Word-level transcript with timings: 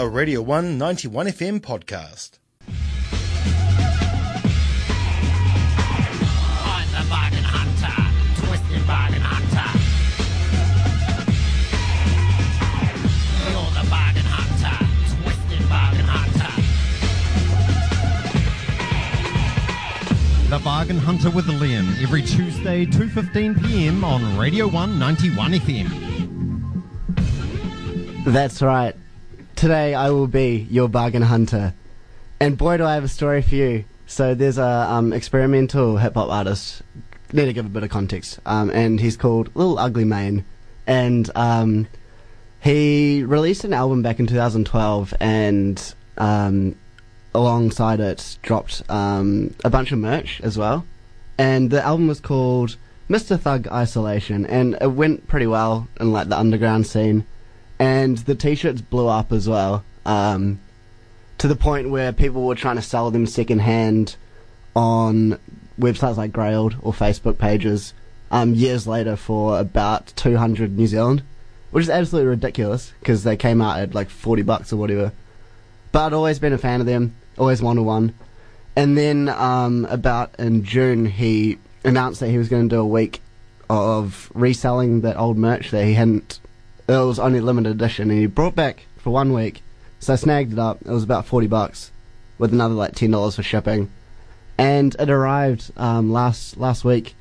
a 0.00 0.08
Radio 0.08 0.40
191 0.40 1.26
FM 1.26 1.60
podcast. 1.60 2.38
I'm 6.64 6.88
the 6.88 7.04
bargain 7.10 7.44
hunter, 7.44 7.92
twisted 8.40 8.86
bargain 8.86 9.20
hunter. 9.20 9.68
You're 13.44 13.72
the 13.76 13.84
bargain 13.90 14.24
hunter, 14.24 14.72
twisted 15.20 15.68
bargain 15.68 16.06
hunter. 16.08 16.48
The 20.48 20.58
Bargain 20.64 20.96
Hunter 20.96 21.28
with 21.28 21.44
Liam 21.44 22.02
every 22.02 22.22
Tuesday 22.22 22.86
2:15 22.86 23.62
p.m. 23.66 24.02
on 24.02 24.38
Radio 24.38 24.66
191 24.66 25.52
FM. 25.52 25.88
That's 28.24 28.62
right. 28.62 28.96
Today 29.60 29.94
I 29.94 30.08
will 30.08 30.26
be 30.26 30.66
your 30.70 30.88
bargain 30.88 31.20
hunter. 31.20 31.74
And 32.40 32.56
boy, 32.56 32.78
do 32.78 32.86
I 32.86 32.94
have 32.94 33.04
a 33.04 33.08
story 33.08 33.42
for 33.42 33.56
you. 33.56 33.84
So 34.06 34.34
there's 34.34 34.56
a 34.56 34.64
um, 34.64 35.12
experimental 35.12 35.98
hip 35.98 36.14
hop 36.14 36.30
artist. 36.30 36.80
Need 37.34 37.44
to 37.44 37.52
give 37.52 37.66
a 37.66 37.68
bit 37.68 37.82
of 37.82 37.90
context. 37.90 38.40
Um, 38.46 38.70
and 38.70 38.98
he's 38.98 39.18
called 39.18 39.54
Lil 39.54 39.78
Ugly 39.78 40.06
Mane. 40.06 40.46
And 40.86 41.30
um, 41.34 41.88
he 42.62 43.22
released 43.22 43.64
an 43.64 43.74
album 43.74 44.00
back 44.00 44.18
in 44.18 44.26
2012, 44.26 45.12
and 45.20 45.94
um, 46.16 46.74
alongside 47.34 48.00
it 48.00 48.38
dropped 48.40 48.82
um, 48.88 49.54
a 49.62 49.68
bunch 49.68 49.92
of 49.92 49.98
merch 49.98 50.40
as 50.40 50.56
well. 50.56 50.86
And 51.36 51.68
the 51.68 51.84
album 51.84 52.08
was 52.08 52.20
called 52.20 52.78
Mista 53.10 53.36
Thug 53.36 53.68
Isolation, 53.68 54.46
and 54.46 54.78
it 54.80 54.92
went 54.92 55.28
pretty 55.28 55.46
well 55.46 55.86
in 56.00 56.12
like 56.12 56.30
the 56.30 56.38
underground 56.38 56.86
scene 56.86 57.26
and 57.80 58.18
the 58.18 58.34
t-shirts 58.34 58.82
blew 58.82 59.08
up 59.08 59.32
as 59.32 59.48
well 59.48 59.82
um, 60.04 60.60
to 61.38 61.48
the 61.48 61.56
point 61.56 61.90
where 61.90 62.12
people 62.12 62.46
were 62.46 62.54
trying 62.54 62.76
to 62.76 62.82
sell 62.82 63.10
them 63.10 63.26
secondhand 63.26 64.16
on 64.76 65.40
websites 65.80 66.18
like 66.18 66.30
Grailed 66.30 66.76
or 66.82 66.92
Facebook 66.92 67.38
pages 67.38 67.94
um, 68.30 68.54
years 68.54 68.86
later 68.86 69.16
for 69.16 69.58
about 69.58 70.12
200 70.14 70.76
New 70.76 70.86
Zealand, 70.86 71.22
which 71.70 71.84
is 71.84 71.90
absolutely 71.90 72.28
ridiculous 72.28 72.92
because 73.00 73.24
they 73.24 73.36
came 73.36 73.62
out 73.62 73.80
at 73.80 73.94
like 73.94 74.10
40 74.10 74.42
bucks 74.42 74.72
or 74.72 74.76
whatever. 74.76 75.12
But 75.90 76.06
I'd 76.06 76.12
always 76.12 76.38
been 76.38 76.52
a 76.52 76.58
fan 76.58 76.80
of 76.80 76.86
them, 76.86 77.16
always 77.38 77.62
wanted 77.62 77.82
one. 77.82 78.12
And 78.76 78.96
then 78.96 79.30
um, 79.30 79.86
about 79.86 80.34
in 80.38 80.64
June, 80.64 81.06
he 81.06 81.58
announced 81.82 82.20
that 82.20 82.28
he 82.28 82.38
was 82.38 82.50
going 82.50 82.68
to 82.68 82.76
do 82.76 82.80
a 82.80 82.86
week 82.86 83.22
of 83.70 84.30
reselling 84.34 85.00
that 85.00 85.16
old 85.16 85.38
merch 85.38 85.70
that 85.70 85.86
he 85.86 85.94
hadn't 85.94 86.40
it 86.90 87.06
was 87.06 87.18
only 87.18 87.40
limited 87.40 87.70
edition, 87.70 88.10
and 88.10 88.18
he 88.18 88.26
brought 88.26 88.54
back 88.54 88.86
for 88.98 89.10
one 89.10 89.32
week. 89.32 89.62
So 89.98 90.12
I 90.12 90.16
snagged 90.16 90.52
it 90.52 90.58
up. 90.58 90.80
It 90.82 90.88
was 90.90 91.04
about 91.04 91.26
forty 91.26 91.46
bucks, 91.46 91.92
with 92.38 92.52
another 92.52 92.74
like 92.74 92.94
ten 92.94 93.10
dollars 93.10 93.36
for 93.36 93.42
shipping, 93.42 93.90
and 94.58 94.96
it 94.98 95.10
arrived 95.10 95.72
um, 95.76 96.12
last 96.12 96.56
last 96.56 96.84
week. 96.84 97.14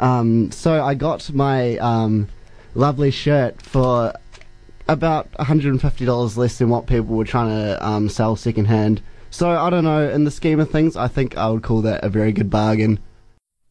Um, 0.00 0.50
so 0.52 0.84
I 0.84 0.94
got 0.94 1.32
my 1.32 1.76
um, 1.78 2.28
lovely 2.74 3.10
shirt 3.10 3.60
for 3.60 4.12
about 4.86 5.28
hundred 5.38 5.70
and 5.72 5.80
fifty 5.82 6.04
dollars 6.06 6.38
less 6.38 6.58
than 6.58 6.68
what 6.68 6.86
people 6.86 7.16
were 7.16 7.24
trying 7.24 7.50
to 7.50 7.86
um, 7.86 8.08
sell 8.08 8.36
secondhand. 8.36 9.02
So 9.30 9.50
I 9.50 9.68
don't 9.70 9.84
know. 9.84 10.08
In 10.08 10.24
the 10.24 10.30
scheme 10.30 10.60
of 10.60 10.70
things, 10.70 10.96
I 10.96 11.08
think 11.08 11.36
I 11.36 11.50
would 11.50 11.62
call 11.62 11.82
that 11.82 12.04
a 12.04 12.08
very 12.08 12.32
good 12.32 12.48
bargain. 12.48 13.00